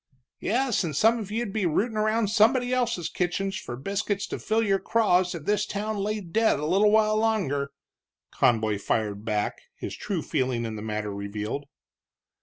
[0.39, 4.63] "Yes, and some of you'd be rootin' around somebody else's kitchen for biscuits to fill
[4.63, 7.69] your craws if this town laid dead a little while longer,"
[8.31, 11.67] Conboy fired back, his true feeling in the matter revealed.